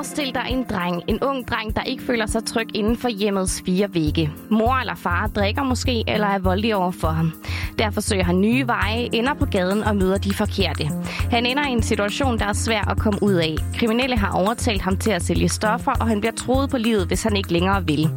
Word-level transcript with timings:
Forestil 0.00 0.34
dig 0.34 0.46
en 0.50 0.64
dreng, 0.70 1.02
en 1.06 1.18
ung 1.22 1.48
dreng, 1.48 1.76
der 1.76 1.82
ikke 1.82 2.02
føler 2.02 2.26
sig 2.26 2.44
tryg 2.44 2.66
inden 2.74 2.96
for 2.96 3.08
hjemmets 3.08 3.62
fire 3.66 3.94
vægge. 3.94 4.30
Mor 4.50 4.74
eller 4.74 4.94
far 4.94 5.26
drikker 5.26 5.62
måske 5.62 6.04
eller 6.08 6.26
er 6.26 6.38
voldelig 6.38 6.76
over 6.76 6.90
for 6.90 7.08
ham. 7.08 7.32
Derfor 7.78 8.00
søger 8.00 8.24
han 8.24 8.40
nye 8.40 8.66
veje, 8.66 9.08
ender 9.12 9.34
på 9.34 9.46
gaden 9.46 9.82
og 9.82 9.96
møder 9.96 10.18
de 10.18 10.34
forkerte. 10.34 10.90
Han 11.30 11.46
ender 11.46 11.68
i 11.68 11.72
en 11.72 11.82
situation, 11.82 12.38
der 12.38 12.44
er 12.44 12.52
svær 12.52 12.90
at 12.90 12.98
komme 12.98 13.22
ud 13.22 13.34
af. 13.34 13.56
Kriminelle 13.76 14.16
har 14.16 14.32
overtalt 14.32 14.82
ham 14.82 14.96
til 14.96 15.10
at 15.10 15.22
sælge 15.22 15.48
stoffer, 15.48 15.92
og 15.92 16.08
han 16.08 16.20
bliver 16.20 16.34
troet 16.34 16.70
på 16.70 16.78
livet, 16.78 17.06
hvis 17.06 17.22
han 17.22 17.36
ikke 17.36 17.52
længere 17.52 17.86
vil. 17.86 18.10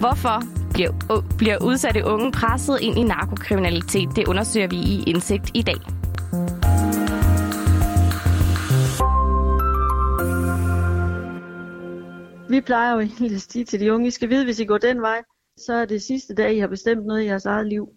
Hvorfor 0.00 0.42
bliver, 0.72 1.22
bliver 1.38 1.56
udsatte 1.62 2.04
unge 2.04 2.32
presset 2.32 2.78
ind 2.80 2.98
i 2.98 3.02
narkokriminalitet? 3.02 4.08
Det 4.16 4.28
undersøger 4.28 4.68
vi 4.68 4.76
i 4.76 5.02
Indsigt 5.06 5.50
i 5.54 5.62
dag. 5.62 5.99
Vi 12.50 12.60
plejer 12.60 12.92
jo 12.92 13.00
egentlig 13.00 13.34
at 13.34 13.40
sige 13.40 13.64
til 13.64 13.80
de 13.80 13.92
unge, 13.92 14.06
I 14.06 14.10
skal 14.10 14.28
vide, 14.28 14.44
hvis 14.44 14.60
I 14.60 14.64
går 14.64 14.78
den 14.78 15.00
vej, 15.00 15.22
så 15.56 15.72
er 15.72 15.84
det 15.84 16.02
sidste 16.02 16.34
dag, 16.34 16.54
I 16.54 16.58
har 16.58 16.68
bestemt 16.68 17.06
noget 17.06 17.22
i 17.22 17.26
jeres 17.26 17.46
eget 17.46 17.66
liv. 17.66 17.88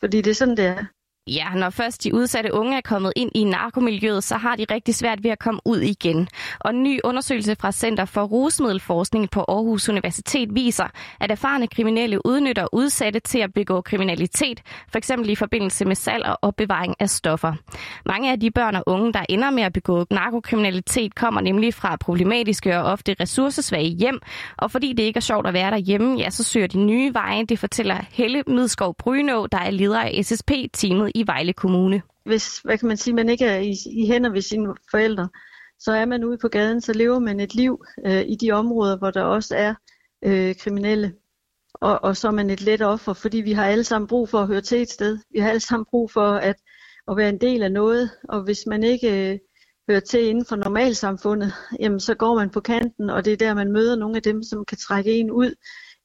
Fordi 0.00 0.20
det 0.20 0.30
er 0.30 0.34
sådan, 0.34 0.56
det 0.56 0.64
er. 0.64 0.84
Ja, 1.28 1.48
når 1.54 1.70
først 1.70 2.04
de 2.04 2.14
udsatte 2.14 2.54
unge 2.54 2.76
er 2.76 2.80
kommet 2.80 3.12
ind 3.16 3.30
i 3.34 3.44
narkomiljøet, 3.44 4.24
så 4.24 4.36
har 4.36 4.56
de 4.56 4.66
rigtig 4.70 4.94
svært 4.94 5.24
ved 5.24 5.30
at 5.30 5.38
komme 5.38 5.60
ud 5.64 5.80
igen. 5.80 6.28
Og 6.60 6.70
en 6.70 6.82
ny 6.82 7.00
undersøgelse 7.04 7.56
fra 7.60 7.72
Center 7.72 8.04
for 8.04 8.22
Rusmiddelforskning 8.22 9.30
på 9.30 9.44
Aarhus 9.48 9.88
Universitet 9.88 10.54
viser, 10.54 10.86
at 11.20 11.30
erfarne 11.30 11.68
kriminelle 11.68 12.26
udnytter 12.26 12.66
udsatte 12.72 13.20
til 13.20 13.38
at 13.38 13.52
begå 13.54 13.80
kriminalitet, 13.80 14.62
f.eks. 14.92 15.10
i 15.24 15.34
forbindelse 15.34 15.84
med 15.84 15.94
salg 15.94 16.26
og 16.26 16.38
opbevaring 16.42 16.94
af 17.00 17.10
stoffer. 17.10 17.54
Mange 18.06 18.32
af 18.32 18.40
de 18.40 18.50
børn 18.50 18.76
og 18.76 18.82
unge, 18.86 19.12
der 19.12 19.24
ender 19.28 19.50
med 19.50 19.62
at 19.62 19.72
begå 19.72 20.04
narkokriminalitet, 20.10 21.14
kommer 21.14 21.40
nemlig 21.40 21.74
fra 21.74 21.96
problematiske 21.96 22.78
og 22.78 22.84
ofte 22.84 23.16
ressourcesvage 23.20 23.88
hjem, 23.88 24.20
og 24.58 24.70
fordi 24.70 24.92
det 24.92 25.02
ikke 25.02 25.18
er 25.18 25.20
sjovt 25.20 25.46
at 25.46 25.54
være 25.54 25.70
derhjemme, 25.70 26.18
ja, 26.18 26.30
så 26.30 26.44
søger 26.44 26.66
de 26.66 26.78
nye 26.78 27.14
veje, 27.14 27.44
det 27.44 27.58
fortæller 27.58 27.96
Helle 28.10 28.42
Midskov 28.46 28.94
Brynå, 28.94 29.46
der 29.46 29.58
er 29.58 29.70
leder 29.70 30.00
af 30.00 30.20
SSP-teamet 30.24 31.15
i 31.16 31.26
Vejle 31.26 31.52
Kommune. 31.52 32.02
Hvis, 32.24 32.58
hvad 32.58 32.78
kan 32.78 32.88
man 32.88 32.96
sige, 32.96 33.14
man 33.14 33.28
ikke 33.28 33.44
er 33.44 33.58
i, 33.58 33.74
i 33.90 34.06
hænder 34.06 34.30
ved 34.30 34.40
sine 34.40 34.74
forældre, 34.90 35.28
så 35.78 35.92
er 35.92 36.04
man 36.04 36.24
ude 36.24 36.38
på 36.38 36.48
gaden, 36.48 36.80
så 36.80 36.92
lever 36.92 37.18
man 37.18 37.40
et 37.40 37.54
liv 37.54 37.84
øh, 38.06 38.24
i 38.28 38.34
de 38.34 38.52
områder, 38.52 38.98
hvor 38.98 39.10
der 39.10 39.22
også 39.22 39.56
er 39.56 39.74
øh, 40.24 40.54
kriminelle. 40.56 41.14
Og, 41.74 42.04
og 42.04 42.16
så 42.16 42.28
er 42.28 42.32
man 42.32 42.50
et 42.50 42.60
let 42.60 42.82
offer, 42.82 43.12
fordi 43.12 43.38
vi 43.38 43.52
har 43.52 43.66
alle 43.66 43.84
sammen 43.84 44.08
brug 44.08 44.28
for 44.28 44.38
at 44.38 44.46
høre 44.46 44.60
til 44.60 44.82
et 44.82 44.90
sted. 44.90 45.18
Vi 45.30 45.38
har 45.38 45.48
alle 45.48 45.60
sammen 45.60 45.86
brug 45.90 46.10
for 46.10 46.32
at, 46.32 46.56
at 47.08 47.16
være 47.16 47.28
en 47.28 47.40
del 47.40 47.62
af 47.62 47.72
noget, 47.72 48.10
og 48.28 48.42
hvis 48.42 48.66
man 48.66 48.82
ikke 48.82 49.32
øh, 49.32 49.38
hører 49.90 50.00
til 50.00 50.28
inden 50.28 50.44
for 50.44 50.56
normalsamfundet, 50.56 51.52
jamen 51.80 52.00
så 52.00 52.14
går 52.14 52.34
man 52.34 52.50
på 52.50 52.60
kanten, 52.60 53.10
og 53.10 53.24
det 53.24 53.32
er 53.32 53.36
der, 53.36 53.54
man 53.54 53.72
møder 53.72 53.96
nogle 53.96 54.16
af 54.16 54.22
dem, 54.22 54.42
som 54.42 54.64
kan 54.64 54.78
trække 54.78 55.12
en 55.12 55.30
ud 55.30 55.54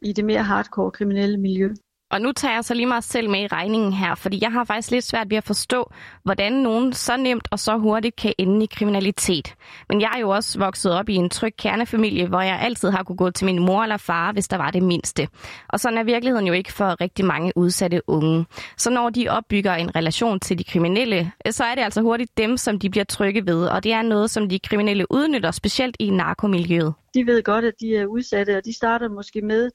i 0.01 0.13
det 0.13 0.25
mere 0.25 0.43
hardcore 0.43 0.91
kriminelle 0.91 1.37
miljø. 1.37 1.69
Og 2.11 2.21
nu 2.21 2.31
tager 2.31 2.53
jeg 2.53 2.63
så 2.63 2.73
lige 2.73 2.85
mig 2.85 3.03
selv 3.03 3.29
med 3.29 3.39
i 3.39 3.47
regningen 3.47 3.93
her, 3.93 4.15
fordi 4.15 4.39
jeg 4.41 4.51
har 4.51 4.63
faktisk 4.63 4.91
lidt 4.91 5.05
svært 5.05 5.29
ved 5.29 5.37
at 5.37 5.43
forstå, 5.43 5.91
hvordan 6.23 6.53
nogen 6.53 6.93
så 6.93 7.17
nemt 7.17 7.47
og 7.51 7.59
så 7.59 7.77
hurtigt 7.77 8.15
kan 8.15 8.33
ende 8.37 8.63
i 8.63 8.67
kriminalitet. 8.71 9.55
Men 9.89 10.01
jeg 10.01 10.11
er 10.15 10.19
jo 10.19 10.29
også 10.29 10.59
vokset 10.59 10.93
op 10.93 11.09
i 11.09 11.15
en 11.15 11.29
tryg 11.29 11.55
kernefamilie, 11.57 12.27
hvor 12.27 12.41
jeg 12.41 12.59
altid 12.61 12.89
har 12.89 13.03
kunne 13.03 13.17
gå 13.17 13.29
til 13.29 13.45
min 13.45 13.59
mor 13.59 13.83
eller 13.83 13.97
far, 13.97 14.31
hvis 14.31 14.47
der 14.47 14.57
var 14.57 14.71
det 14.71 14.83
mindste. 14.83 15.27
Og 15.69 15.79
sådan 15.79 15.97
er 15.97 16.03
virkeligheden 16.03 16.47
jo 16.47 16.53
ikke 16.53 16.73
for 16.73 17.01
rigtig 17.01 17.25
mange 17.25 17.51
udsatte 17.55 18.01
unge. 18.07 18.45
Så 18.77 18.89
når 18.89 19.09
de 19.09 19.29
opbygger 19.29 19.73
en 19.73 19.95
relation 19.95 20.39
til 20.39 20.57
de 20.57 20.63
kriminelle, 20.63 21.31
så 21.49 21.63
er 21.63 21.75
det 21.75 21.81
altså 21.81 22.01
hurtigt 22.01 22.37
dem, 22.37 22.57
som 22.57 22.79
de 22.79 22.89
bliver 22.89 23.05
trygge 23.05 23.45
ved, 23.45 23.67
og 23.67 23.83
det 23.83 23.93
er 23.93 24.01
noget, 24.01 24.29
som 24.29 24.49
de 24.49 24.59
kriminelle 24.59 25.11
udnytter, 25.11 25.51
specielt 25.51 25.95
i 25.99 26.09
narkomiljøet. 26.09 26.93
De 27.13 27.25
ved 27.25 27.43
godt, 27.43 27.65
at 27.65 27.73
de 27.79 27.95
er 27.95 28.05
udsatte, 28.05 28.57
og 28.57 28.65
de 28.65 28.73
starter 28.73 29.09
måske 29.09 29.41
med 29.41 29.69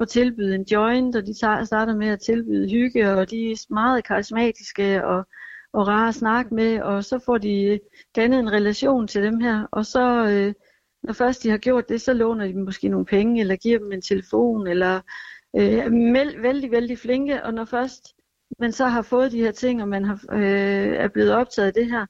at 0.00 0.08
tilbyde 0.08 0.54
en 0.54 0.66
joint, 0.72 1.16
og 1.16 1.26
de 1.26 1.34
starter 1.38 1.96
med 1.96 2.08
at 2.08 2.20
tilbyde 2.20 2.70
hygge, 2.70 3.10
og 3.10 3.30
de 3.30 3.50
er 3.50 3.66
meget 3.74 4.04
karismatiske 4.04 5.04
og, 5.04 5.26
og 5.72 5.88
rare 5.88 6.08
at 6.08 6.14
snakke 6.14 6.54
med, 6.54 6.80
og 6.80 7.04
så 7.04 7.18
får 7.26 7.38
de 7.38 7.80
dannet 8.16 8.40
en 8.40 8.52
relation 8.52 9.08
til 9.08 9.22
dem 9.22 9.40
her, 9.40 9.66
og 9.72 9.86
så 9.86 10.26
øh, 10.26 10.54
når 11.02 11.12
først 11.12 11.42
de 11.42 11.50
har 11.50 11.58
gjort 11.58 11.88
det, 11.88 12.00
så 12.00 12.12
låner 12.12 12.46
de 12.46 12.52
dem 12.52 12.64
måske 12.64 12.88
nogle 12.88 13.06
penge, 13.06 13.40
eller 13.40 13.56
giver 13.56 13.78
dem 13.78 13.92
en 13.92 14.02
telefon, 14.02 14.66
eller 14.66 15.00
øh, 15.56 15.72
er 15.72 16.42
vældig, 16.42 16.70
vældig 16.70 16.98
flinke, 16.98 17.44
og 17.44 17.54
når 17.54 17.64
først 17.64 18.02
man 18.58 18.72
så 18.72 18.86
har 18.86 19.02
fået 19.02 19.32
de 19.32 19.40
her 19.40 19.52
ting, 19.52 19.82
og 19.82 19.88
man 19.88 20.04
har, 20.04 20.20
øh, 20.32 20.96
er 20.96 21.08
blevet 21.08 21.32
optaget 21.32 21.66
af 21.66 21.74
det 21.74 21.90
her, 21.90 22.06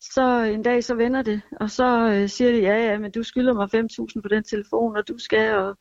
så 0.00 0.42
en 0.42 0.62
dag 0.62 0.84
så 0.84 0.94
vender 0.94 1.22
det, 1.22 1.40
og 1.60 1.70
så 1.70 2.08
øh, 2.08 2.28
siger 2.28 2.52
de, 2.52 2.58
ja 2.58 2.90
ja, 2.90 2.98
men 2.98 3.10
du 3.10 3.22
skylder 3.22 3.54
mig 3.54 3.68
5.000 3.74 4.22
på 4.22 4.28
den 4.28 4.44
telefon, 4.44 4.96
og 4.96 5.08
du 5.08 5.18
skal, 5.18 5.54
og 5.54 5.78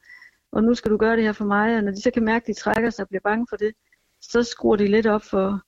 og 0.52 0.64
nu 0.64 0.74
skal 0.74 0.92
du 0.92 0.98
gøre 0.98 1.16
det 1.16 1.24
her 1.24 1.32
for 1.32 1.46
mig, 1.46 1.78
og 1.78 1.84
når 1.84 1.92
de 1.92 2.02
så 2.02 2.12
kan 2.12 2.24
mærke, 2.24 2.44
at 2.44 2.48
de 2.48 2.62
trækker 2.62 2.90
sig 2.90 3.04
og 3.04 3.10
bliver 3.10 3.22
bange 3.24 3.46
for 3.50 3.58
det, 3.58 3.74
så 4.22 4.44
skruer 4.44 4.76
de 4.76 4.88
lidt 4.88 5.08
op 5.08 5.24
for, 5.24 5.62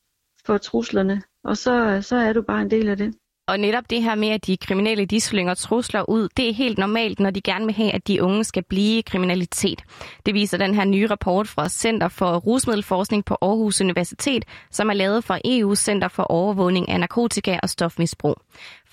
for 0.45 0.57
truslerne, 0.57 1.21
og 1.43 1.57
så, 1.57 1.99
så 2.01 2.15
er 2.15 2.33
du 2.33 2.41
bare 2.41 2.61
en 2.61 2.71
del 2.71 2.89
af 2.89 2.97
det. 2.97 3.13
Og 3.47 3.59
netop 3.59 3.89
det 3.89 4.03
her 4.03 4.15
med, 4.15 4.29
at 4.29 4.45
de 4.47 4.57
kriminelle 4.57 5.05
de 5.05 5.21
slynger 5.21 5.53
trusler 5.53 6.09
ud, 6.09 6.29
det 6.37 6.49
er 6.49 6.53
helt 6.53 6.77
normalt, 6.77 7.19
når 7.19 7.29
de 7.29 7.41
gerne 7.41 7.65
vil 7.65 7.75
have, 7.75 7.91
at 7.91 8.07
de 8.07 8.23
unge 8.23 8.43
skal 8.43 8.63
blive 8.63 9.03
kriminalitet. 9.03 9.83
Det 10.25 10.33
viser 10.33 10.57
den 10.57 10.75
her 10.75 10.85
nye 10.85 11.07
rapport 11.07 11.47
fra 11.47 11.69
Center 11.69 12.07
for 12.07 12.37
Rusmiddelforskning 12.37 13.25
på 13.25 13.37
Aarhus 13.41 13.81
Universitet, 13.81 14.45
som 14.71 14.89
er 14.89 14.93
lavet 14.93 15.23
for 15.23 15.37
EU 15.45 15.75
Center 15.75 16.07
for 16.07 16.23
Overvågning 16.23 16.89
af 16.89 16.99
Narkotika 16.99 17.59
og 17.63 17.69
Stofmisbrug. 17.69 18.35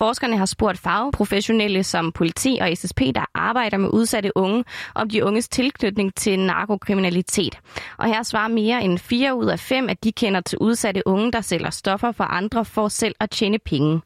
Forskerne 0.03 0.39
har 0.39 0.47
spurgt 0.47 0.79
fagprofessionelle 0.79 1.85
som 1.85 2.13
politi 2.13 2.59
og 2.61 2.77
SSP, 2.77 3.01
der 3.15 3.25
arbejder 3.35 3.77
med 3.77 3.89
udsatte 3.93 4.37
unge, 4.37 4.65
om 4.95 5.11
de 5.11 5.25
unges 5.25 5.49
tilknytning 5.49 6.15
til 6.15 6.39
narkokriminalitet. 6.39 7.59
Og 7.99 8.07
her 8.07 8.23
svarer 8.23 8.49
mere 8.49 8.85
end 8.85 8.99
4 8.99 9.35
ud 9.35 9.47
af 9.47 9.59
5, 9.59 9.89
at 9.89 10.05
de 10.05 10.13
kender 10.13 10.41
til 10.41 10.59
udsatte 10.59 11.03
unge, 11.07 11.33
der 11.33 11.41
sælger 11.41 11.71
stoffer 11.71 12.13
for 12.13 12.25
andre 12.25 12.65
for 12.65 12.89
selv 12.89 13.15
at 13.21 13.31
tjene 13.31 13.59
penge. 13.59 14.01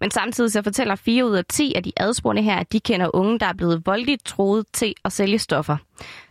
Men 0.00 0.10
samtidig 0.10 0.52
så 0.52 0.62
fortæller 0.62 0.94
4 0.94 1.26
ud 1.26 1.36
af 1.36 1.44
10 1.44 1.74
af 1.74 1.82
de 1.82 1.92
adspurgte 1.96 2.42
her, 2.42 2.56
at 2.56 2.72
de 2.72 2.80
kender 2.80 3.10
unge, 3.14 3.38
der 3.38 3.46
er 3.46 3.54
blevet 3.54 3.86
voldeligt 3.86 4.24
troet 4.24 4.66
til 4.72 4.94
at 5.04 5.12
sælge 5.12 5.38
stoffer. 5.38 5.76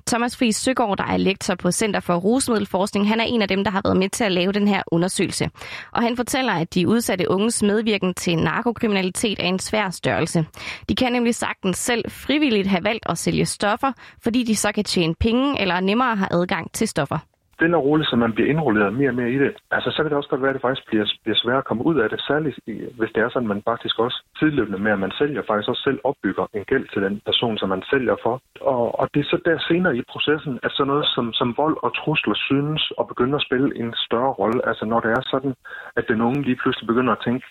Thomas 0.09 0.37
Friis 0.37 0.55
Søgaard, 0.55 0.97
der 0.97 1.03
er 1.03 1.17
lektor 1.17 1.55
på 1.55 1.71
Center 1.71 1.99
for 1.99 2.15
Rusmiddelforskning, 2.15 3.07
han 3.07 3.19
er 3.19 3.23
en 3.23 3.41
af 3.41 3.47
dem, 3.47 3.63
der 3.63 3.71
har 3.71 3.81
været 3.83 3.97
med 3.97 4.09
til 4.09 4.23
at 4.23 4.31
lave 4.31 4.51
den 4.51 4.67
her 4.67 4.83
undersøgelse. 4.87 5.49
Og 5.91 6.01
han 6.01 6.15
fortæller, 6.15 6.53
at 6.53 6.73
de 6.73 6.87
udsatte 6.87 7.31
unges 7.31 7.61
medvirken 7.63 8.13
til 8.13 8.37
narkokriminalitet 8.37 9.39
er 9.39 9.43
en 9.43 9.59
svær 9.59 9.89
størrelse. 9.89 10.45
De 10.89 10.95
kan 10.95 11.11
nemlig 11.11 11.35
sagtens 11.35 11.77
selv 11.77 12.11
frivilligt 12.11 12.67
have 12.67 12.83
valgt 12.83 13.05
at 13.09 13.17
sælge 13.17 13.45
stoffer, 13.45 13.91
fordi 14.23 14.43
de 14.43 14.55
så 14.55 14.71
kan 14.71 14.83
tjene 14.83 15.15
penge 15.19 15.61
eller 15.61 15.79
nemmere 15.79 16.15
har 16.15 16.27
adgang 16.31 16.71
til 16.71 16.87
stoffer 16.87 17.19
stille 17.59 17.77
og 17.77 17.83
roligt, 17.83 18.09
så 18.09 18.15
man 18.15 18.33
bliver 18.33 18.49
indrulleret 18.49 18.93
mere 18.93 19.11
og 19.13 19.19
mere 19.21 19.31
i 19.35 19.39
det, 19.43 19.51
altså 19.71 19.89
så 19.91 19.97
kan 20.01 20.09
det 20.09 20.17
også 20.17 20.29
godt 20.29 20.41
være, 20.41 20.53
at 20.53 20.57
det 20.57 20.67
faktisk 20.67 20.87
bliver, 20.89 21.05
bliver 21.23 21.39
sværere 21.41 21.63
at 21.63 21.69
komme 21.69 21.85
ud 21.89 21.97
af 22.03 22.09
det, 22.09 22.19
særligt 22.21 22.59
hvis 22.99 23.11
det 23.15 23.21
er 23.21 23.29
sådan, 23.29 23.49
at 23.49 23.53
man 23.55 23.67
faktisk 23.71 23.95
også 24.05 24.17
tidløbende 24.39 24.79
med, 24.85 24.91
at 24.91 25.03
man 25.05 25.13
sælger, 25.19 25.41
faktisk 25.41 25.69
også 25.69 25.83
selv 25.87 25.99
opbygger 26.09 26.45
en 26.53 26.65
gæld 26.71 26.87
til 26.93 27.01
den 27.05 27.21
person, 27.29 27.57
som 27.57 27.69
man 27.69 27.83
sælger 27.91 28.15
for. 28.23 28.35
Og, 28.61 28.99
og 28.99 29.05
det 29.13 29.19
er 29.19 29.29
så 29.33 29.37
der 29.45 29.57
senere 29.69 29.97
i 29.97 30.03
processen, 30.13 30.59
at 30.63 30.71
sådan 30.71 30.87
noget 30.91 31.05
som, 31.15 31.33
som 31.33 31.53
vold 31.57 31.77
og 31.85 31.91
trusler 31.99 32.35
synes 32.49 32.81
at 32.99 33.07
begynde 33.11 33.35
at 33.35 33.45
spille 33.47 33.69
en 33.81 33.93
større 34.05 34.33
rolle. 34.41 34.59
Altså 34.69 34.85
når 34.85 34.99
det 34.99 35.11
er 35.17 35.23
sådan, 35.33 35.53
at 35.99 36.05
den 36.07 36.21
unge 36.21 36.41
lige 36.41 36.59
pludselig 36.61 36.87
begynder 36.87 37.13
at 37.13 37.23
tænke, 37.27 37.45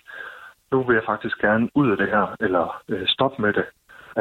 nu 0.72 0.82
vil 0.82 0.94
jeg 0.94 1.08
faktisk 1.12 1.36
gerne 1.40 1.68
ud 1.74 1.90
af 1.90 1.96
det 1.96 2.08
her, 2.14 2.26
eller 2.40 2.82
øh, 2.88 3.06
stoppe 3.06 3.42
med 3.42 3.52
det. 3.52 3.66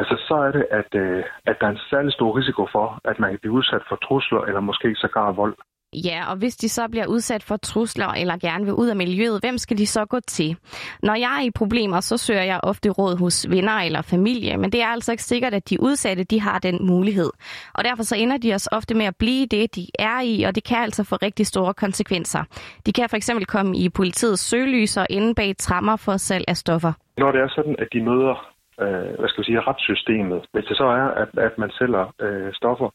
Altså 0.00 0.16
så 0.28 0.34
er 0.34 0.52
det, 0.52 0.66
at, 0.70 0.90
øh, 0.94 1.24
at 1.46 1.56
der 1.60 1.66
er 1.66 1.70
en 1.70 1.86
særlig 1.90 2.12
stor 2.12 2.38
risiko 2.38 2.66
for, 2.72 2.86
at 3.04 3.18
man 3.18 3.30
kan 3.30 3.38
blive 3.38 3.52
udsat 3.52 3.82
for 3.88 3.96
trusler, 3.96 4.40
eller 4.40 4.60
måske 4.60 4.94
sågar 4.94 5.32
vold. 5.32 5.56
Ja, 5.92 6.30
og 6.30 6.36
hvis 6.36 6.56
de 6.56 6.68
så 6.68 6.88
bliver 6.90 7.06
udsat 7.06 7.42
for 7.42 7.56
trusler 7.56 8.08
eller 8.08 8.36
gerne 8.36 8.64
vil 8.64 8.74
ud 8.74 8.88
af 8.88 8.96
miljøet, 8.96 9.40
hvem 9.42 9.58
skal 9.58 9.78
de 9.78 9.86
så 9.86 10.04
gå 10.04 10.20
til? 10.20 10.56
Når 11.02 11.14
jeg 11.14 11.38
er 11.40 11.46
i 11.46 11.50
problemer, 11.50 12.00
så 12.00 12.16
søger 12.16 12.42
jeg 12.42 12.60
ofte 12.62 12.90
råd 12.90 13.18
hos 13.18 13.46
venner 13.50 13.72
eller 13.72 14.02
familie, 14.02 14.56
men 14.56 14.72
det 14.72 14.82
er 14.82 14.86
altså 14.86 15.12
ikke 15.12 15.22
sikkert, 15.22 15.54
at 15.54 15.70
de 15.70 15.82
udsatte 15.82 16.24
de 16.24 16.40
har 16.40 16.58
den 16.58 16.86
mulighed. 16.86 17.30
Og 17.74 17.84
derfor 17.84 18.02
så 18.02 18.16
ender 18.16 18.36
de 18.36 18.52
også 18.52 18.68
ofte 18.72 18.94
med 18.94 19.06
at 19.06 19.16
blive 19.16 19.46
det, 19.46 19.76
de 19.76 19.86
er 19.98 20.20
i, 20.20 20.42
og 20.42 20.54
det 20.54 20.64
kan 20.64 20.78
altså 20.78 21.04
få 21.04 21.16
rigtig 21.16 21.46
store 21.46 21.74
konsekvenser. 21.74 22.42
De 22.86 22.92
kan 22.92 23.08
for 23.08 23.16
eksempel 23.16 23.46
komme 23.46 23.78
i 23.78 23.88
politiets 23.88 24.42
søgelys 24.42 24.96
og 24.96 25.06
ende 25.10 25.34
bag 25.34 25.56
trammer 25.58 25.96
for 25.96 26.16
salg 26.16 26.44
af 26.48 26.56
stoffer. 26.56 26.92
Når 27.18 27.32
det 27.32 27.40
er 27.40 27.48
sådan, 27.48 27.76
at 27.78 27.88
de 27.92 28.00
møder 28.02 28.34
øh, 28.80 29.18
hvad 29.18 29.28
skal 29.28 29.40
vi 29.42 29.44
sige, 29.44 29.60
retssystemet, 29.60 30.40
hvis 30.52 30.64
det 30.64 30.76
så 30.76 30.84
er, 30.84 31.06
at, 31.22 31.28
at 31.38 31.58
man 31.58 31.70
sælger 31.70 32.14
øh, 32.20 32.52
stoffer, 32.54 32.90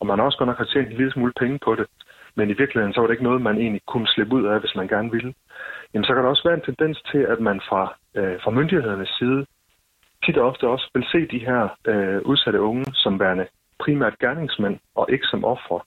og 0.00 0.06
man 0.06 0.20
også 0.20 0.38
godt 0.38 0.48
nok 0.48 0.58
har 0.58 0.64
tjent 0.64 0.88
en 0.88 0.96
lille 0.96 1.12
smule 1.12 1.32
penge 1.40 1.58
på 1.64 1.74
det, 1.74 1.86
men 2.36 2.50
i 2.50 2.58
virkeligheden 2.60 2.94
så 2.94 3.00
var 3.00 3.06
det 3.06 3.14
ikke 3.14 3.28
noget, 3.30 3.42
man 3.42 3.58
egentlig 3.58 3.82
kunne 3.86 4.08
slippe 4.08 4.34
ud 4.36 4.44
af, 4.44 4.60
hvis 4.60 4.76
man 4.76 4.88
gerne 4.88 5.10
ville, 5.10 5.34
jamen 5.94 6.04
så 6.04 6.14
kan 6.14 6.22
der 6.22 6.30
også 6.30 6.48
være 6.48 6.54
en 6.54 6.68
tendens 6.68 7.02
til, 7.10 7.18
at 7.18 7.40
man 7.40 7.60
fra, 7.68 7.94
øh, 8.14 8.40
fra 8.42 8.50
myndighedernes 8.50 9.08
side 9.18 9.46
tit 10.24 10.38
og 10.38 10.48
ofte 10.48 10.68
også 10.68 10.90
vil 10.94 11.06
se 11.12 11.26
de 11.26 11.46
her 11.48 11.62
øh, 11.86 12.22
udsatte 12.22 12.60
unge 12.60 12.84
som 12.94 13.20
værende 13.20 13.46
primært 13.78 14.18
gerningsmænd 14.18 14.78
og 14.94 15.06
ikke 15.12 15.26
som 15.30 15.44
ofre. 15.44 15.80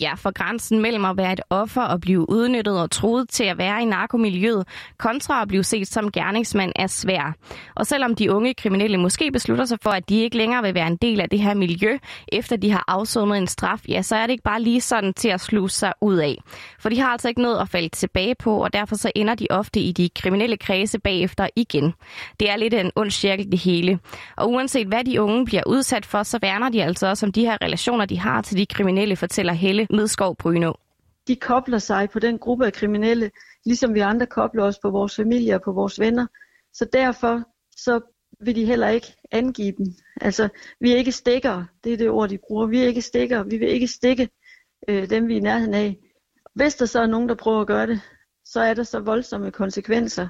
Ja, 0.00 0.14
for 0.14 0.30
grænsen 0.30 0.82
mellem 0.82 1.04
at 1.04 1.16
være 1.16 1.32
et 1.32 1.40
offer 1.50 1.82
og 1.82 2.00
blive 2.00 2.30
udnyttet 2.30 2.80
og 2.80 2.90
troet 2.90 3.28
til 3.28 3.44
at 3.44 3.58
være 3.58 3.82
i 3.82 3.84
narkomiljøet, 3.84 4.68
kontra 4.98 5.42
at 5.42 5.48
blive 5.48 5.64
set 5.64 5.88
som 5.88 6.10
gerningsmand, 6.10 6.72
er 6.76 6.86
svær. 6.86 7.34
Og 7.74 7.86
selvom 7.86 8.14
de 8.14 8.32
unge 8.32 8.54
kriminelle 8.54 8.96
måske 8.96 9.30
beslutter 9.32 9.64
sig 9.64 9.78
for, 9.82 9.90
at 9.90 10.08
de 10.08 10.20
ikke 10.20 10.36
længere 10.36 10.62
vil 10.62 10.74
være 10.74 10.86
en 10.86 10.96
del 10.96 11.20
af 11.20 11.30
det 11.30 11.40
her 11.40 11.54
miljø, 11.54 11.98
efter 12.32 12.56
de 12.56 12.70
har 12.70 12.84
afsonet 12.88 13.38
en 13.38 13.46
straf, 13.46 13.80
ja, 13.88 14.02
så 14.02 14.16
er 14.16 14.26
det 14.26 14.30
ikke 14.30 14.42
bare 14.42 14.62
lige 14.62 14.80
sådan 14.80 15.14
til 15.14 15.28
at 15.28 15.40
sluse 15.40 15.76
sig 15.76 15.92
ud 16.00 16.16
af. 16.16 16.36
For 16.78 16.88
de 16.88 17.00
har 17.00 17.08
altså 17.08 17.28
ikke 17.28 17.42
noget 17.42 17.60
at 17.60 17.68
falde 17.68 17.88
tilbage 17.88 18.34
på, 18.34 18.64
og 18.64 18.72
derfor 18.72 18.96
så 18.96 19.12
ender 19.14 19.34
de 19.34 19.46
ofte 19.50 19.80
i 19.80 19.92
de 19.92 20.08
kriminelle 20.08 20.56
kredse 20.56 20.98
bagefter 20.98 21.48
igen. 21.56 21.94
Det 22.40 22.50
er 22.50 22.56
lidt 22.56 22.74
en 22.74 22.90
ond 22.96 23.10
cirkel 23.10 23.52
det 23.52 23.58
hele. 23.58 23.98
Og 24.36 24.50
uanset 24.50 24.86
hvad 24.86 25.04
de 25.04 25.22
unge 25.22 25.44
bliver 25.44 25.62
udsat 25.66 26.06
for, 26.06 26.22
så 26.22 26.38
værner 26.42 26.68
de 26.68 26.82
altså 26.82 27.06
også 27.06 27.26
om 27.26 27.32
de 27.32 27.44
her 27.44 27.56
relationer, 27.62 28.04
de 28.04 28.18
har 28.18 28.42
til 28.42 28.56
de 28.56 28.66
kriminelle, 28.66 29.16
fortæller 29.16 29.52
Helle 29.52 29.87
Midskov 29.90 30.36
Brynå. 30.36 30.78
De 31.26 31.36
kobler 31.36 31.78
sig 31.78 32.10
på 32.10 32.18
den 32.18 32.38
gruppe 32.38 32.66
af 32.66 32.72
kriminelle, 32.72 33.30
ligesom 33.64 33.94
vi 33.94 34.00
andre 34.00 34.26
kobler 34.26 34.64
os 34.64 34.78
på 34.78 34.90
vores 34.90 35.16
familie 35.16 35.54
og 35.54 35.62
på 35.62 35.72
vores 35.72 36.00
venner. 36.00 36.26
Så 36.72 36.84
derfor 36.92 37.42
så 37.76 38.00
vil 38.40 38.56
de 38.56 38.64
heller 38.64 38.88
ikke 38.88 39.14
angive 39.30 39.72
dem. 39.78 39.86
Altså, 40.20 40.48
vi 40.80 40.92
er 40.92 40.96
ikke 40.96 41.12
stikker, 41.12 41.64
det 41.84 41.92
er 41.92 41.96
det 41.96 42.10
ord, 42.10 42.28
de 42.28 42.38
bruger. 42.38 42.66
Vi 42.66 42.82
er 42.82 42.86
ikke 42.86 43.02
stikker, 43.02 43.42
vi 43.42 43.56
vil 43.56 43.68
ikke 43.68 43.86
stikke 43.86 44.28
øh, 44.88 45.10
dem, 45.10 45.28
vi 45.28 45.32
er 45.32 45.38
i 45.38 45.40
nærheden 45.40 45.74
af. 45.74 45.98
Hvis 46.54 46.74
der 46.74 46.86
så 46.86 47.00
er 47.00 47.06
nogen, 47.06 47.28
der 47.28 47.34
prøver 47.34 47.60
at 47.60 47.66
gøre 47.66 47.86
det, 47.86 48.00
så 48.44 48.60
er 48.60 48.74
der 48.74 48.82
så 48.82 49.00
voldsomme 49.00 49.50
konsekvenser, 49.50 50.28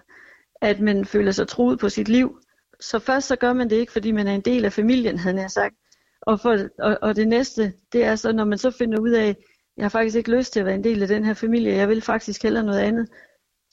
at 0.61 0.81
man 0.81 1.05
føler 1.05 1.33
sig 1.33 1.49
truet 1.49 1.79
på 1.79 1.89
sit 1.89 2.09
liv. 2.09 2.41
Så 2.81 2.99
først 2.99 3.29
så 3.29 3.37
gør 3.37 3.53
man 3.53 3.71
det 3.71 3.77
ikke, 3.77 3.93
fordi 3.93 4.13
man 4.13 4.27
er 4.27 4.35
en 4.35 4.41
del 4.41 4.65
af 4.65 4.73
familien, 4.73 5.19
havde 5.19 5.41
jeg 5.41 5.51
sagt. 5.51 5.75
Og, 6.31 6.41
for, 6.41 6.57
og, 6.79 6.99
og 7.03 7.17
det 7.17 7.29
næste, 7.29 7.73
det 7.93 8.05
er 8.05 8.17
så, 8.17 8.33
når 8.33 8.45
man 8.45 8.59
så 8.59 8.71
finder 8.71 9.01
ud 9.01 9.11
af, 9.11 9.37
jeg 9.77 9.85
har 9.85 9.89
faktisk 9.89 10.17
ikke 10.17 10.37
lyst 10.37 10.53
til 10.53 10.61
at 10.61 10.67
være 10.67 10.75
en 10.75 10.85
del 10.85 11.03
af 11.03 11.09
den 11.09 11.25
her 11.25 11.35
familie, 11.35 11.73
jeg 11.75 11.89
vil 11.89 12.03
faktisk 12.03 12.43
hellere 12.43 12.65
noget 12.65 12.79
andet, 12.79 13.09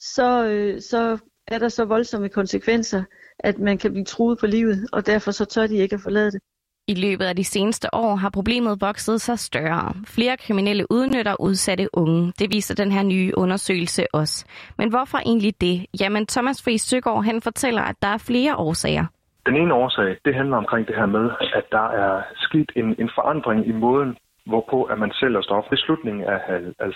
så, 0.00 0.46
øh, 0.46 0.80
så 0.82 1.18
er 1.48 1.58
der 1.58 1.68
så 1.68 1.84
voldsomme 1.84 2.28
konsekvenser, 2.28 3.02
at 3.38 3.58
man 3.58 3.78
kan 3.78 3.90
blive 3.92 4.04
truet 4.04 4.38
på 4.38 4.46
livet, 4.46 4.88
og 4.92 5.06
derfor 5.06 5.30
så 5.30 5.44
tør 5.44 5.66
de 5.66 5.76
ikke 5.76 5.94
at 5.94 6.00
forlade 6.00 6.30
det. 6.30 6.40
I 6.88 6.94
løbet 6.94 7.24
af 7.24 7.36
de 7.36 7.44
seneste 7.44 7.94
år 7.94 8.16
har 8.16 8.30
problemet 8.30 8.80
vokset 8.80 9.20
sig 9.20 9.38
større. 9.38 9.94
Flere 10.06 10.36
kriminelle 10.36 10.86
udnytter 10.90 11.40
udsatte 11.40 11.88
unge. 11.92 12.32
Det 12.38 12.52
viser 12.52 12.74
den 12.74 12.92
her 12.92 13.02
nye 13.02 13.32
undersøgelse 13.36 14.06
også. 14.12 14.44
Men 14.78 14.88
hvorfor 14.88 15.18
egentlig 15.18 15.60
det? 15.60 15.86
Jamen 16.00 16.26
Thomas 16.26 16.62
Friis 16.62 16.82
Søgaard 16.82 17.24
han 17.24 17.40
fortæller, 17.42 17.82
at 17.82 17.96
der 18.02 18.08
er 18.08 18.18
flere 18.18 18.56
årsager. 18.56 19.06
Den 19.46 19.56
ene 19.56 19.74
årsag, 19.74 20.16
det 20.24 20.34
handler 20.34 20.56
omkring 20.56 20.86
det 20.88 20.96
her 20.96 21.06
med, 21.06 21.30
at 21.54 21.64
der 21.72 21.86
er 22.04 22.22
sket 22.36 22.72
en, 22.76 22.88
en 22.98 23.10
forandring 23.14 23.66
i 23.66 23.72
måden, 23.72 24.16
hvorpå 24.46 24.82
at 24.82 24.98
man 24.98 25.12
sælger 25.20 25.40
stof. 25.42 25.64
I 25.72 25.76
slutningen 25.76 26.24
af 26.24 26.38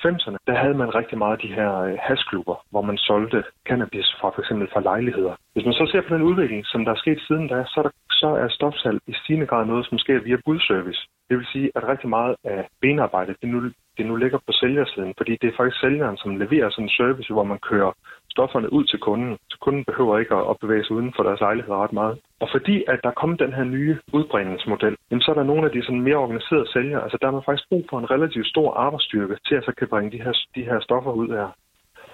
90'erne, 0.05 0.37
der 0.47 0.55
havde 0.63 0.75
man 0.75 0.95
rigtig 0.95 1.19
meget 1.19 1.33
af 1.33 1.39
de 1.39 1.55
her 1.59 1.73
øh, 1.81 1.99
hasklubber, 2.01 2.57
hvor 2.71 2.83
man 2.83 2.97
solgte 2.97 3.45
cannabis 3.69 4.09
fra 4.21 4.29
for 4.35 4.41
eksempel 4.41 4.69
fra 4.73 4.81
lejligheder. 4.81 5.35
Hvis 5.53 5.65
man 5.65 5.75
så 5.75 5.87
ser 5.93 6.01
på 6.01 6.15
den 6.15 6.23
udvikling, 6.23 6.67
som 6.67 6.85
der 6.85 6.93
er 6.93 7.03
sket 7.05 7.21
siden 7.27 7.49
da, 7.49 7.65
så 7.67 7.81
er, 7.81 7.83
der, 7.83 7.95
så 8.11 8.29
er 8.43 8.49
stofsalg 8.49 8.99
i 9.07 9.15
stigende 9.21 9.47
grad 9.47 9.67
noget, 9.67 9.87
som 9.87 9.99
sker 9.99 10.21
via 10.21 10.37
budservice. 10.45 11.03
Det 11.29 11.39
vil 11.39 11.47
sige, 11.53 11.71
at 11.75 11.89
rigtig 11.89 12.09
meget 12.09 12.37
af 12.45 12.69
benarbejdet, 12.81 13.37
det 13.43 13.49
nu, 13.49 13.61
det 13.99 14.07
nu 14.07 14.17
ligger 14.17 14.39
på 14.39 14.53
sælgersiden, 14.53 15.15
fordi 15.17 15.33
det 15.41 15.49
er 15.49 15.57
faktisk 15.57 15.81
sælgeren, 15.81 16.17
som 16.17 16.37
leverer 16.37 16.71
sådan 16.71 16.85
en 16.85 16.97
service, 17.01 17.33
hvor 17.33 17.45
man 17.45 17.59
kører 17.59 17.93
stofferne 18.35 18.73
ud 18.73 18.85
til 18.85 18.99
kunden, 18.99 19.39
så 19.51 19.57
kunden 19.61 19.85
behøver 19.85 20.19
ikke 20.19 20.35
at 20.35 20.57
bevæge 20.61 20.85
sig 20.85 20.97
uden 20.97 21.13
for 21.17 21.23
deres 21.23 21.41
lejlighed 21.41 21.75
ret 21.75 21.93
meget. 21.93 22.19
Og 22.41 22.49
fordi 22.55 22.85
at 22.89 23.01
der 23.05 23.19
kommer 23.21 23.37
den 23.37 23.53
her 23.53 23.65
nye 23.65 23.99
udbringningsmodel, 24.13 24.97
jamen, 25.11 25.23
så 25.23 25.31
er 25.31 25.35
der 25.35 25.51
nogle 25.51 25.67
af 25.67 25.73
de 25.73 25.85
sådan 25.85 26.07
mere 26.09 26.17
organiserede 26.17 26.73
sælgere, 26.73 27.03
altså 27.03 27.19
der 27.21 27.27
er 27.29 27.37
man 27.37 27.47
faktisk 27.47 27.69
brug 27.69 27.85
for 27.91 27.99
en 27.99 28.11
relativt 28.11 28.47
stor 28.47 28.75
arbejdsstyrke 28.75 29.37
til 29.47 29.55
at 29.55 29.65
så 29.65 29.73
kan 29.79 29.89
bringe 29.89 30.11
de 30.11 30.23
her, 30.25 30.33
de 30.55 30.63
her 30.63 30.81
stoffer 30.81 31.13
ud 31.13 31.29
her. 31.29 31.49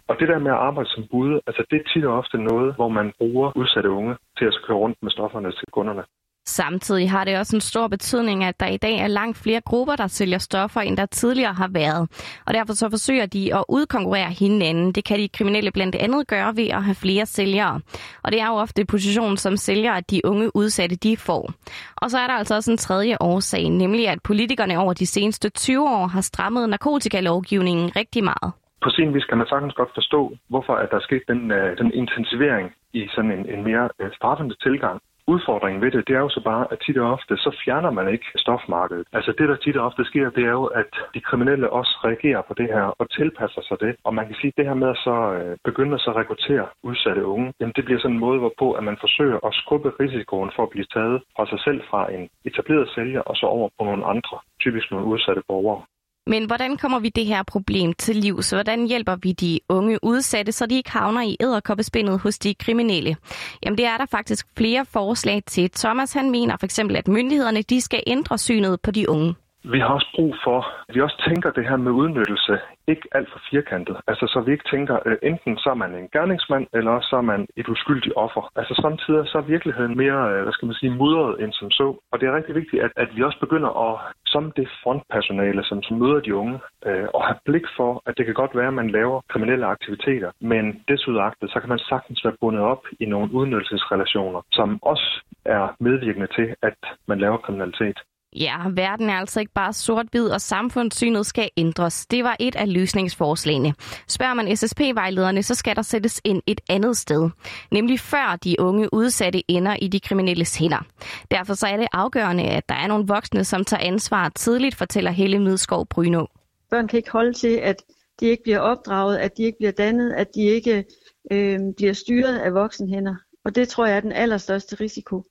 Og 0.08 0.16
det 0.20 0.28
der 0.28 0.38
med 0.38 0.50
at 0.50 0.62
arbejde 0.68 0.90
som 0.90 1.04
bud, 1.10 1.40
altså 1.46 1.62
det 1.70 1.76
er 1.80 1.88
tit 1.92 2.04
og 2.04 2.18
ofte 2.18 2.38
noget, 2.38 2.74
hvor 2.74 2.88
man 2.88 3.12
bruger 3.18 3.56
udsatte 3.56 3.90
unge 3.90 4.16
til 4.38 4.44
at 4.44 4.58
køre 4.66 4.76
rundt 4.76 4.98
med 5.02 5.10
stofferne 5.10 5.52
til 5.52 5.68
kunderne. 5.72 6.04
Samtidig 6.48 7.10
har 7.10 7.24
det 7.24 7.38
også 7.38 7.56
en 7.56 7.60
stor 7.60 7.88
betydning, 7.88 8.44
at 8.44 8.60
der 8.60 8.66
i 8.66 8.76
dag 8.76 8.98
er 8.98 9.06
langt 9.06 9.36
flere 9.36 9.60
grupper, 9.60 9.96
der 9.96 10.06
sælger 10.06 10.38
stoffer, 10.38 10.80
end 10.80 10.96
der 10.96 11.06
tidligere 11.06 11.52
har 11.52 11.68
været. 11.68 12.08
Og 12.46 12.54
derfor 12.54 12.74
så 12.74 12.90
forsøger 12.90 13.26
de 13.26 13.54
at 13.54 13.64
udkonkurrere 13.68 14.30
hinanden. 14.30 14.92
Det 14.92 15.04
kan 15.04 15.18
de 15.18 15.28
kriminelle 15.28 15.70
blandt 15.70 15.94
andet 15.94 16.28
gøre 16.28 16.56
ved 16.56 16.68
at 16.68 16.84
have 16.84 16.94
flere 16.94 17.26
sælgere. 17.26 17.80
Og 18.22 18.32
det 18.32 18.40
er 18.40 18.46
jo 18.46 18.54
ofte 18.54 18.84
positionen 18.84 19.36
som 19.36 19.56
sælger, 19.56 19.92
at 19.92 20.10
de 20.10 20.20
unge 20.24 20.56
udsatte 20.56 20.96
de 20.96 21.16
får. 21.16 21.52
Og 21.96 22.10
så 22.10 22.18
er 22.18 22.26
der 22.26 22.34
altså 22.34 22.54
også 22.54 22.70
en 22.70 22.78
tredje 22.78 23.16
årsag, 23.20 23.68
nemlig 23.68 24.08
at 24.08 24.18
politikerne 24.22 24.78
over 24.78 24.92
de 24.92 25.06
seneste 25.06 25.48
20 25.48 25.88
år 25.88 26.06
har 26.06 26.20
strammet 26.20 26.68
narkotikalovgivningen 26.68 27.96
rigtig 27.96 28.24
meget. 28.24 28.52
På 28.84 28.90
sin 28.90 29.14
vis 29.14 29.24
kan 29.24 29.38
man 29.38 29.46
sagtens 29.46 29.74
godt 29.74 29.90
forstå, 29.94 30.36
hvorfor 30.48 30.74
at 30.74 30.88
der 30.90 30.96
er 30.96 31.06
sket 31.08 31.22
den, 31.28 31.50
øh, 31.50 31.78
den 31.78 31.92
intensivering 31.92 32.72
i 32.92 33.08
sådan 33.14 33.30
en, 33.30 33.48
en 33.54 33.64
mere 33.64 33.88
øh, 34.00 34.10
straffende 34.12 34.54
tilgang 34.62 35.00
Udfordringen 35.28 35.82
ved 35.82 35.90
det, 35.90 36.08
det 36.08 36.16
er 36.16 36.24
jo 36.26 36.28
så 36.28 36.40
bare, 36.50 36.66
at 36.72 36.78
tit 36.84 36.98
og 36.98 37.12
ofte, 37.12 37.36
så 37.36 37.50
fjerner 37.64 37.90
man 37.90 38.08
ikke 38.14 38.26
stofmarkedet. 38.36 39.06
Altså 39.12 39.32
det, 39.38 39.48
der 39.48 39.56
tit 39.56 39.76
og 39.76 39.86
ofte 39.86 40.04
sker, 40.04 40.30
det 40.30 40.44
er 40.44 40.54
jo, 40.60 40.64
at 40.64 40.90
de 41.14 41.20
kriminelle 41.20 41.70
også 41.70 41.92
reagerer 42.04 42.42
på 42.48 42.54
det 42.54 42.68
her 42.74 42.86
og 43.00 43.10
tilpasser 43.10 43.62
sig 43.68 43.76
det. 43.80 43.96
Og 44.04 44.14
man 44.14 44.26
kan 44.26 44.36
sige, 44.40 44.52
at 44.52 44.56
det 44.56 44.66
her 44.66 44.74
med 44.74 44.88
at 44.88 44.96
så 44.96 45.16
øh, 45.38 45.56
begynde 45.64 45.94
at 45.94 46.00
så 46.00 46.12
rekruttere 46.20 46.66
udsatte 46.82 47.26
unge, 47.26 47.52
jamen 47.60 47.72
det 47.76 47.84
bliver 47.84 48.00
sådan 48.00 48.14
en 48.14 48.24
måde, 48.26 48.38
hvorpå 48.38 48.72
at 48.72 48.84
man 48.84 48.96
forsøger 49.00 49.38
at 49.46 49.54
skubbe 49.54 49.92
risikoen 50.00 50.50
for 50.56 50.62
at 50.62 50.70
blive 50.70 50.88
taget 50.96 51.22
fra 51.36 51.46
sig 51.46 51.60
selv 51.66 51.80
fra 51.90 52.12
en 52.14 52.28
etableret 52.44 52.88
sælger 52.94 53.20
og 53.20 53.36
så 53.36 53.46
over 53.46 53.68
på 53.78 53.84
nogle 53.84 54.04
andre, 54.06 54.36
typisk 54.60 54.90
nogle 54.90 55.06
udsatte 55.06 55.42
borgere. 55.48 55.82
Men 56.26 56.44
hvordan 56.46 56.76
kommer 56.76 56.98
vi 56.98 57.08
det 57.08 57.26
her 57.26 57.42
problem 57.42 57.92
til 57.92 58.16
liv? 58.16 58.42
Så 58.42 58.56
hvordan 58.56 58.86
hjælper 58.86 59.16
vi 59.16 59.32
de 59.32 59.60
unge 59.68 59.98
udsatte, 60.02 60.52
så 60.52 60.66
de 60.66 60.74
ikke 60.74 60.90
havner 60.90 61.22
i 61.22 61.36
æderkoppespindet 61.40 62.18
hos 62.18 62.38
de 62.38 62.54
kriminelle? 62.54 63.16
Jamen 63.64 63.78
det 63.78 63.86
er 63.86 63.96
der 63.96 64.06
faktisk 64.06 64.46
flere 64.56 64.84
forslag 64.84 65.42
til. 65.46 65.70
Thomas 65.70 66.12
han 66.12 66.30
mener 66.30 66.56
for 66.56 66.64
eksempel, 66.64 66.96
at 66.96 67.08
myndighederne 67.08 67.62
de 67.62 67.80
skal 67.80 68.02
ændre 68.06 68.38
synet 68.38 68.80
på 68.80 68.90
de 68.90 69.08
unge. 69.08 69.34
Vi 69.72 69.78
har 69.78 69.94
også 69.98 70.10
brug 70.16 70.34
for, 70.44 70.58
at 70.88 70.94
vi 70.94 71.00
også 71.00 71.22
tænker 71.28 71.50
det 71.50 71.68
her 71.68 71.76
med 71.76 71.92
udnyttelse 71.92 72.58
ikke 72.86 73.08
alt 73.12 73.28
for 73.32 73.40
firkantet. 73.50 73.96
Altså 74.06 74.26
så 74.32 74.40
vi 74.40 74.52
ikke 74.52 74.68
tænker, 74.70 74.96
øh, 75.06 75.16
enten 75.22 75.58
så 75.58 75.70
er 75.70 75.74
man 75.84 75.94
en 75.94 76.08
gerningsmand, 76.12 76.66
eller 76.72 77.00
så 77.00 77.16
er 77.16 77.26
man 77.32 77.46
et 77.56 77.68
uskyldigt 77.68 78.14
offer. 78.16 78.52
Altså 78.56 78.74
samtidig 78.84 79.28
så 79.28 79.38
er 79.38 79.52
virkeligheden 79.54 79.96
mere, 79.96 80.20
øh, 80.32 80.42
hvad 80.42 80.52
skal 80.52 80.66
man 80.66 80.74
sige, 80.80 80.96
mudret 81.00 81.42
end 81.42 81.52
som 81.52 81.70
så. 81.70 81.86
Og 82.12 82.20
det 82.20 82.26
er 82.26 82.36
rigtig 82.36 82.54
vigtigt, 82.54 82.82
at, 82.82 82.92
at 82.96 83.08
vi 83.16 83.22
også 83.22 83.38
begynder 83.40 83.70
at, 83.88 83.94
som 84.26 84.52
det 84.56 84.68
frontpersonale, 84.82 85.64
som, 85.64 85.82
som 85.82 85.96
møder 85.96 86.20
de 86.20 86.34
unge, 86.34 86.58
øh, 86.86 87.08
og 87.14 87.26
have 87.26 87.38
blik 87.44 87.66
for, 87.76 88.02
at 88.06 88.14
det 88.16 88.24
kan 88.26 88.34
godt 88.34 88.56
være, 88.56 88.68
at 88.68 88.80
man 88.80 88.90
laver 88.90 89.20
kriminelle 89.28 89.66
aktiviteter, 89.66 90.30
men 90.40 90.64
desudagtet, 90.88 91.50
så 91.50 91.60
kan 91.60 91.68
man 91.68 91.78
sagtens 91.78 92.24
være 92.24 92.36
bundet 92.40 92.62
op 92.62 92.82
i 93.00 93.04
nogle 93.04 93.32
udnyttelsesrelationer, 93.32 94.40
som 94.52 94.78
også 94.82 95.08
er 95.44 95.74
medvirkende 95.80 96.26
til, 96.36 96.54
at 96.62 96.78
man 97.08 97.18
laver 97.18 97.36
kriminalitet. 97.36 97.98
Ja, 98.40 98.56
verden 98.74 99.10
er 99.10 99.14
altså 99.14 99.40
ikke 99.40 99.52
bare 99.52 99.72
sort-hvid, 99.72 100.28
og 100.28 100.40
samfundssynet 100.40 101.26
skal 101.26 101.50
ændres. 101.56 102.06
Det 102.06 102.24
var 102.24 102.36
et 102.40 102.56
af 102.56 102.72
løsningsforslagene. 102.72 103.74
Spørger 104.08 104.34
man 104.34 104.56
SSP-vejlederne, 104.56 105.42
så 105.42 105.54
skal 105.54 105.76
der 105.76 105.82
sættes 105.82 106.20
ind 106.24 106.42
et 106.46 106.60
andet 106.68 106.96
sted. 106.96 107.30
Nemlig 107.72 108.00
før 108.00 108.38
de 108.44 108.56
unge 108.58 108.94
udsatte 108.94 109.50
ender 109.50 109.76
i 109.82 109.88
de 109.88 110.00
kriminelles 110.00 110.56
hænder. 110.56 110.86
Derfor 111.30 111.54
så 111.54 111.66
er 111.66 111.76
det 111.76 111.88
afgørende, 111.92 112.44
at 112.44 112.68
der 112.68 112.74
er 112.74 112.86
nogle 112.86 113.06
voksne, 113.06 113.44
som 113.44 113.64
tager 113.64 113.82
ansvar 113.82 114.28
tidligt, 114.28 114.74
fortæller 114.74 115.10
Helle 115.10 115.38
Midskov 115.38 115.86
Bryno. 115.86 116.26
Børn 116.70 116.88
kan 116.88 116.96
ikke 116.96 117.10
holde 117.10 117.32
til, 117.32 117.56
at 117.62 117.82
de 118.20 118.26
ikke 118.26 118.42
bliver 118.42 118.58
opdraget, 118.58 119.16
at 119.16 119.36
de 119.36 119.42
ikke 119.42 119.58
bliver 119.58 119.72
dannet, 119.72 120.12
at 120.12 120.26
de 120.34 120.40
ikke 120.40 120.84
øh, 121.32 121.60
bliver 121.76 121.92
styret 121.92 122.38
af 122.38 122.54
voksenhænder. 122.54 123.14
Og 123.44 123.54
det 123.54 123.68
tror 123.68 123.86
jeg 123.86 123.96
er 123.96 124.00
den 124.00 124.12
allerstørste 124.12 124.76
risiko 124.80 125.24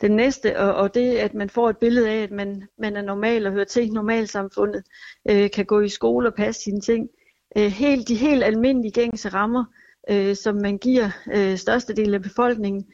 den 0.00 0.16
næste, 0.16 0.58
og, 0.58 0.74
og 0.74 0.94
det, 0.94 1.16
at 1.16 1.34
man 1.34 1.50
får 1.50 1.70
et 1.70 1.78
billede 1.78 2.10
af, 2.10 2.22
at 2.22 2.30
man, 2.30 2.62
man 2.78 2.96
er 2.96 3.02
normal 3.02 3.46
og 3.46 3.52
hører 3.52 3.64
til 3.64 3.92
normalsamfundet, 3.92 4.82
øh, 5.30 5.50
kan 5.50 5.66
gå 5.66 5.80
i 5.80 5.88
skole 5.88 6.28
og 6.28 6.34
passe 6.34 6.62
sine 6.62 6.80
ting. 6.80 7.08
Øh, 7.56 7.70
helt, 7.70 8.08
de 8.08 8.14
helt 8.14 8.44
almindelige 8.44 8.92
gængse 8.92 9.28
rammer, 9.28 9.64
øh, 10.10 10.36
som 10.36 10.54
man 10.54 10.78
giver 10.78 11.10
øh, 11.34 11.56
størstedelen 11.56 12.14
af 12.14 12.22
befolkningen, 12.22 12.86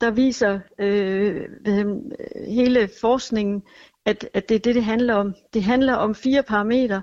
der 0.00 0.10
viser 0.10 0.60
øh, 0.78 1.48
øh, 1.68 1.86
hele 2.48 2.88
forskningen, 3.00 3.62
at, 4.04 4.28
at 4.34 4.48
det 4.48 4.54
er 4.54 4.58
det, 4.58 4.74
det 4.74 4.84
handler 4.84 5.14
om. 5.14 5.34
Det 5.54 5.62
handler 5.62 5.94
om 5.94 6.14
fire 6.14 6.42
parametre 6.42 7.02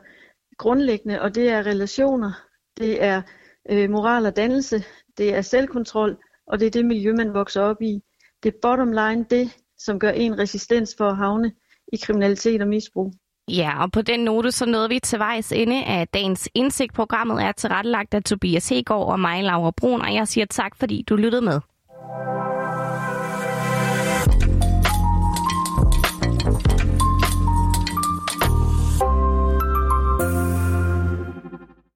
grundlæggende, 0.57 1.22
og 1.22 1.36
det 1.36 1.50
er 1.50 1.65
relationer, 1.65 2.31
det 2.77 3.03
er 3.03 3.22
øh, 3.69 3.89
moral 3.89 4.25
og 4.25 4.36
dannelse, 4.36 4.83
det 5.17 5.36
er 5.36 5.41
selvkontrol, 5.41 6.17
og 6.48 6.60
det 6.60 6.65
er 6.65 6.72
det 6.72 6.86
miljø, 6.86 7.13
man 7.13 7.33
vokser 7.33 7.62
op 7.62 7.81
i 7.81 8.01
det 8.43 8.55
bottom 8.62 8.91
line 8.91 9.25
det, 9.29 9.57
som 9.77 10.00
gør 10.00 10.09
en 10.09 10.39
resistens 10.39 10.95
for 10.97 11.09
at 11.09 11.17
havne 11.17 11.51
i 11.93 11.97
kriminalitet 11.97 12.62
og 12.62 12.67
misbrug. 12.67 13.13
Ja, 13.47 13.83
og 13.83 13.91
på 13.91 14.01
den 14.01 14.19
note 14.19 14.51
så 14.51 14.65
nåede 14.65 14.89
vi 14.89 15.00
til 15.00 15.19
vejs 15.19 15.51
ende 15.51 15.85
af 15.85 16.07
dagens 16.07 16.50
indsigt. 16.55 16.93
Programmet 16.93 17.43
er 17.43 17.51
tilrettelagt 17.51 18.13
af 18.13 18.23
Tobias 18.23 18.69
Hegård 18.69 19.12
og 19.12 19.19
mig, 19.19 19.43
Laura 19.43 19.71
Brun, 19.71 20.01
og 20.01 20.13
jeg 20.13 20.27
siger 20.27 20.45
tak, 20.45 20.75
fordi 20.75 21.03
du 21.09 21.15
lyttede 21.15 21.41
med. 21.41 21.59